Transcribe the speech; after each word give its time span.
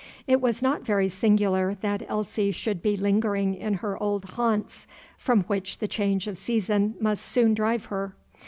It 0.25 0.41
was 0.41 0.63
not 0.63 0.81
very 0.81 1.09
singular 1.09 1.75
that 1.81 2.01
Elsie 2.07 2.49
should 2.49 2.81
be 2.81 2.97
lingering 2.97 3.53
in 3.53 3.75
her 3.75 4.01
old 4.01 4.25
haunts, 4.25 4.87
from 5.15 5.41
which 5.43 5.77
the 5.77 5.87
change 5.87 6.25
of 6.25 6.37
season 6.39 6.95
must 6.99 7.23
soon 7.23 7.53
drive 7.53 7.85
her. 7.85 8.15